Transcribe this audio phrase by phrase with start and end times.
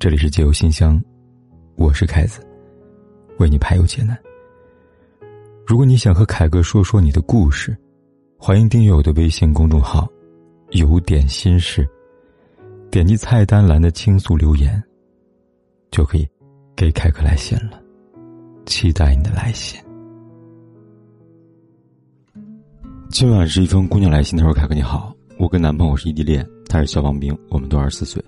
[0.00, 1.02] 这里是解忧信箱，
[1.74, 2.40] 我是凯子，
[3.40, 4.16] 为你排忧解难。
[5.66, 7.76] 如果你想和凯哥说说你的故事，
[8.38, 10.08] 欢迎订阅我的微信公众号
[10.70, 11.84] “有点心事”，
[12.92, 14.80] 点击菜单栏的倾诉留言，
[15.90, 16.24] 就可以
[16.76, 17.82] 给凯哥来信了。
[18.66, 19.80] 期待你的来信。
[23.10, 28.22] 今晚是一封姑娘来信，她说：“凯哥你好，我跟男朋友是异地恋。”他是消防兵，我们都二十四岁，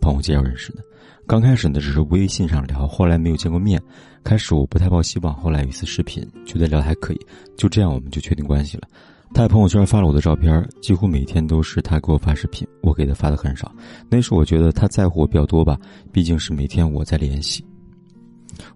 [0.00, 0.82] 朋友介绍认识的。
[1.26, 3.80] 刚开始呢，只是微信上聊，后来没有见过面。
[4.24, 7.20] 开始我不太抱希望，后来有一次视频，觉得聊的还可以，
[7.56, 8.88] 就这样我们就确定关系了。
[9.34, 13.70] 他在朋友圈发了我的照片，几乎每天都是他给我发视频，我给他发的很少。
[14.08, 15.78] 那时候我觉得他在乎我比较多吧，
[16.10, 17.62] 毕竟是每天我在联系。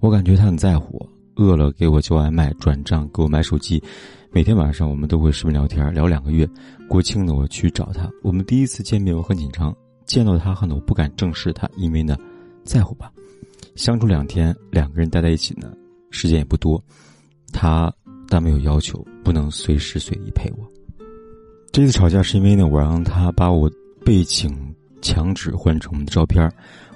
[0.01, 3.83] 我感觉他很在乎我，饿了给我叫外卖，转账给我买手机。
[4.31, 6.47] 每天晚上我们都会视频聊天，聊两个月。
[6.87, 8.11] 国庆呢，我去找他。
[8.23, 9.75] 我们第一次见面，我很紧张。
[10.07, 12.17] 见到他后呢，我不敢正视他，因为呢，
[12.65, 13.11] 在乎吧。
[13.75, 15.73] 相处两天，两个人待在一起呢，
[16.11, 16.83] 时间也不多。
[17.53, 17.93] 他
[18.29, 20.67] 但没有要求，不能随时随地陪我。
[21.71, 23.71] 这次吵架是因为呢，我让他把我
[24.05, 26.51] 背景墙纸换成我们的照片。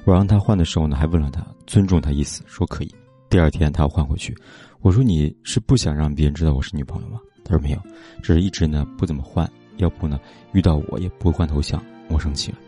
[0.05, 2.95] 我让他换的时候呢，还问了他，尊重他意思，说可以。
[3.29, 4.37] 第二天他要换回去。
[4.83, 7.19] 我说你是不想让别人知道我是女朋友吗？
[7.45, 7.79] 他说没有，
[8.23, 10.21] 只是一直呢不怎么换，要不呢
[10.53, 11.83] 遇到我也不会换头像。
[12.09, 12.59] 我生气了，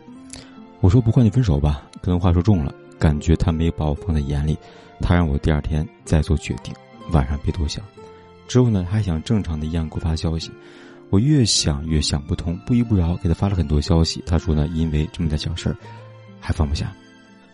[0.81, 1.83] 我说不换就分手吧。
[2.01, 4.57] 可能话说重了，感觉他没把我放在眼里。
[5.01, 6.73] 他让我第二天再做决定，
[7.11, 7.83] 晚上别多想。
[8.47, 10.51] 之后呢还想正常的一样给我发消息，
[11.09, 14.23] 我越想越想不通，不依不饶给他发了很多消息。
[14.25, 15.75] 他说呢因为这么点小事儿，
[16.39, 16.93] 还放不下。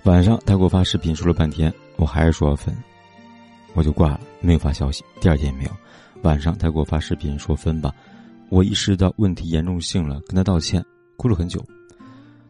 [0.03, 2.75] 晚上他给我发视频说了半天，我还是说要分。
[3.73, 5.03] 我就挂了，没有发消息。
[5.19, 5.71] 第二天也没有。
[6.21, 7.93] 晚上他给我发视频说分吧，
[8.49, 10.83] 我意识到问题严重性了，跟他道歉，
[11.17, 11.63] 哭了很久。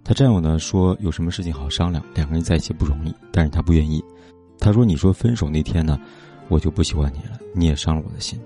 [0.06, 4.02] 他战友呢说有什么事情好商量，两个人在一起不容易，但是他不愿意。
[4.59, 6.00] 他说你说分手那天呢，
[6.47, 8.40] 我就不喜欢你了，你也伤了我的心。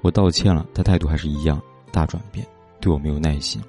[0.00, 1.60] 我道歉了，他态度还是一样，
[1.92, 2.46] 大转变，
[2.80, 3.62] 对我没有耐心。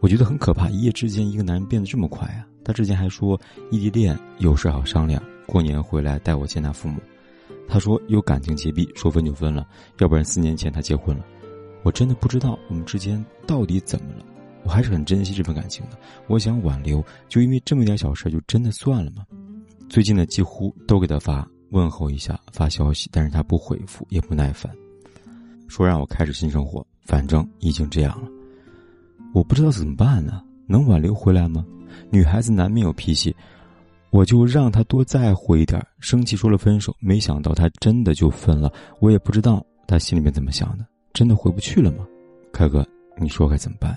[0.00, 2.46] 我觉得很可怕，一夜之间一个男人变得这么快啊！
[2.62, 3.40] 他之前还说
[3.70, 7.00] 异地恋有事好商量，过年回来带我见他父母。
[7.66, 9.66] 他说有感情洁癖，说分就分了，
[10.00, 11.24] 要不然四年前他结婚了。
[11.82, 14.24] 我真的不知道我们之间到底怎么了。
[14.66, 15.96] 我还是很珍惜这份感情的，
[16.26, 19.24] 我想挽留，就因为这么一点小事就真的算了吗？
[19.88, 24.68] 最近呢，几乎都给他发问候一下，发消息，但是他不回复，也不耐烦，
[25.68, 26.84] 说让我开始新生活。
[27.04, 28.28] 反正已经这样了，
[29.32, 30.42] 我不知道怎么办呢？
[30.66, 31.64] 能挽留回来吗？
[32.10, 33.34] 女孩子难免有脾气。
[34.10, 38.72] 我就让他多在乎一点，生气说了分手，没想到他真的就分了。
[38.98, 42.04] 我也不知道他心里面怎么想的，真的回不去了吗？
[42.52, 42.84] 凯哥，
[43.20, 43.96] 你说该怎么办？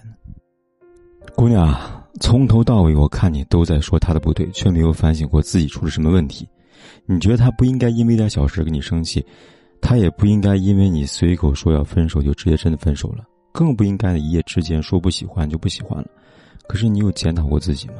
[1.39, 1.73] 姑娘，
[2.19, 6.45] 从头到尾我看你都在说他的不对，却没有反省过自己出了什么问题。
[7.05, 9.25] 你觉得他不应该因为一点小事跟你生气，
[9.79, 13.23] 他也不应该因为你随口说要分手就直接真的分手了，
[13.53, 16.07] 更不应该一夜之间说不喜欢就不喜欢了。
[16.67, 17.93] 可是你有检讨过自己吗？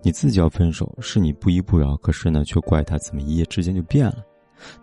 [0.00, 4.24] 你自己要分手，是你不依不饶，可是呢，却怪他怎么一夜之间就变了？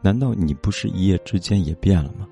[0.03, 2.27] 难道你不是一夜之间也变了吗？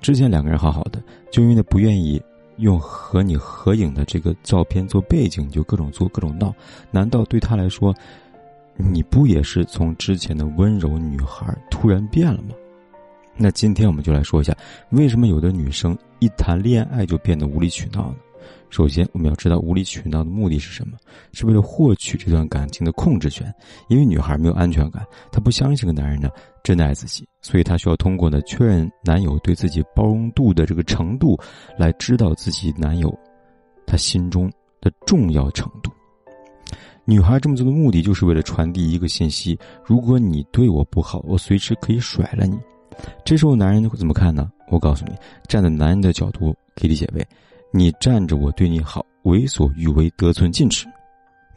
[0.00, 1.02] 之前两个人好好的，
[1.32, 2.22] 就因为不愿意
[2.58, 6.54] 用和你合影的这个照片做背景，就各种做各种闹。
[6.90, 7.94] 难道对他来说，
[8.76, 12.54] 你不也是从之前的温柔女孩突然变了吗？
[13.36, 14.56] 那今天我们就来说一下，
[14.90, 18.16] 为什么有的女生一谈恋爱就变得无理取闹呢？
[18.70, 20.96] 首先，我们要知道无理取闹的目的是什么？
[21.32, 23.52] 是为了获取这段感情的控制权。
[23.88, 26.28] 因为女孩没有安全感，她不相信个男人呢
[26.68, 31.34] 真的爱自己，所以她需要通过呢确认男友对自己包容度的这个程度，
[31.78, 33.10] 来知道自己男友
[33.86, 35.90] 他心中的重要程度。
[37.06, 42.58] 女孩这么做的目的，就是为了传递一个信息：如果你对我不好，我随时可以甩了你。
[43.24, 44.50] 这时候男人会怎么看呢？
[44.68, 45.12] 我告诉你，
[45.48, 47.26] 站在男人的角度，可以理解为。
[47.72, 50.86] 你站着，我对你好，为所欲为，得寸进尺。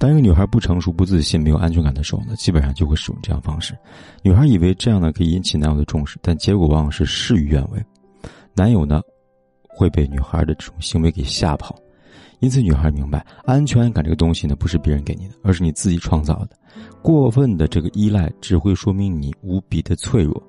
[0.01, 3.77] 当一个女孩不成熟、不自信、没有安全感的时候呢，基本上就会使用这样方式。
[4.23, 7.79] 女孩以为这样呢可以引起男友的重视，但结果往往是事与愿违。
[8.55, 8.99] 男友呢
[9.69, 11.75] 会被女孩的这种行为给吓跑。
[12.39, 16.57] 因此，女孩明白，安全感这个东西呢不是别人给你的，而是你自己创造的。
[17.03, 20.41] 过分的这个依赖只会说明你无比的脆弱。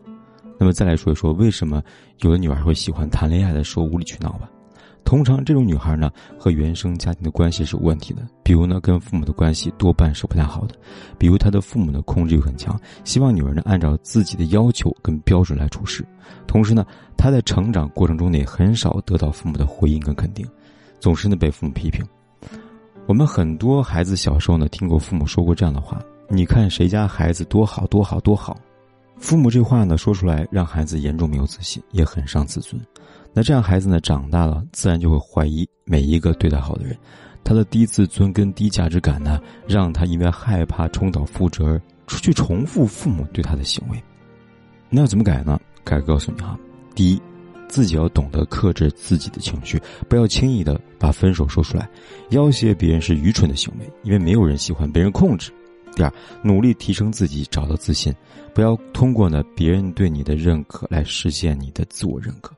[0.59, 1.83] 那么再来说一说，为什么
[2.21, 4.49] 有的女孩会喜欢谈恋爱的时候无理取闹吧？
[5.05, 8.23] 通常这种女孩呢，和原生家庭的关系是有问题的。
[8.43, 10.75] 比如呢，跟父母的关系多半是不太好的。
[11.19, 16.05] 比如她的父母的控制欲很强，希望女儿呢按照自己的要求跟标准来处事。
[16.47, 20.47] 同时呢，她在成长过程中呢也很少得到父母的回应跟肯定，
[20.99, 22.05] 总是呢被父母批评。
[23.07, 26.01] 我们很多孩子小时候呢，听过父母说过这样的话
[26.31, 28.57] ：“你看谁家孩子多好多好多好。”
[29.19, 32.81] 父母这话呢说出来，让孩子严重没有自信，也很伤自尊。
[33.33, 36.97] 那这样孩子呢长大了，自然就会怀疑每一个对他好的人。
[37.45, 44.03] 他的低自尊跟低价值感呢，让他因为害怕重蹈覆辙而去重复父母对他的行为。
[44.89, 45.59] 那要怎么改呢？
[45.83, 46.59] 改告诉你哈，
[46.95, 47.21] 第一。
[47.69, 51.89] 自己要懂得克制自己的情绪，不要轻易的把分手说出来。
[52.29, 55.51] 要挟别人是愚蠢的行为，因为没有人喜欢被人控制。
[55.97, 56.13] 第二，
[56.43, 58.15] 努力提升自己，找到自信，
[58.53, 62.55] 不要通过呢别人对你的认可来实现你的自我认可。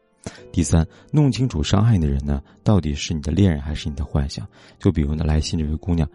[0.53, 4.47] 第三，弄清楚伤害你的人呢到底是你的恋人还是你的幻想。
[4.79, 6.09] 就比如呢来信这位姑娘，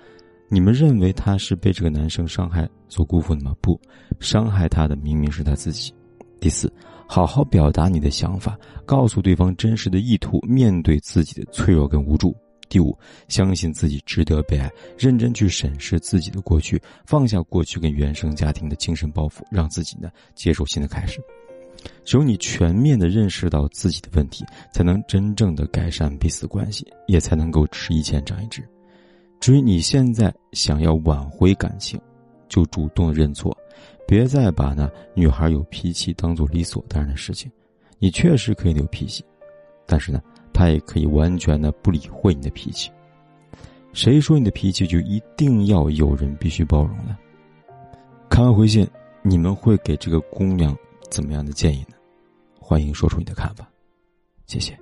[0.49, 3.55] 你们认为她是被这个男生伤害所辜负的吗？
[3.61, 3.79] 不，
[4.19, 5.93] 伤害她的明明是她自己。
[6.39, 6.71] 第四。
[7.11, 12.37] 好好表达你的想法，告诉对方真实的意图，面对自己的脆弱跟无助。
[12.69, 12.95] 第五，
[13.27, 21.19] 相信自己值得被爱，认真去审视自己的过去，放下过去跟原生家庭的精神包袱，让自己呢接受新的开始。
[22.03, 28.67] 只有你全面的认识到自己的问题，才能真正的改善彼此关系，也才能够吃一堑长一智。
[29.39, 31.99] 至于你现在想要挽回感情，
[32.47, 33.55] 就主动认错。
[34.07, 37.51] 别再把那女孩有脾气当做理所当然的事情，
[37.99, 39.23] 你确实可以有脾气，
[39.85, 40.19] 但是呢，
[40.51, 42.91] 她也可以完全的不理会你的脾气。
[43.93, 47.17] 谁说你的脾气就一定要有人必须包容呢？
[48.29, 48.87] 看完回信，
[49.21, 50.75] 你们会给这个姑娘
[51.09, 51.95] 怎么样的建议呢？
[52.59, 53.67] 欢迎说出你的看法，
[54.45, 54.77] 谢谢。